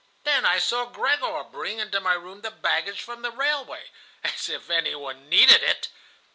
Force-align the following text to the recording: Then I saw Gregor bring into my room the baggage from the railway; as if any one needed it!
Then 0.23 0.47
I 0.47 0.57
saw 0.57 0.85
Gregor 0.85 1.43
bring 1.43 1.77
into 1.77 2.01
my 2.01 2.15
room 2.15 2.41
the 2.41 2.49
baggage 2.49 3.03
from 3.03 3.21
the 3.21 3.29
railway; 3.29 3.91
as 4.23 4.49
if 4.49 4.67
any 4.67 4.95
one 4.95 5.29
needed 5.29 5.61
it! 5.61 5.89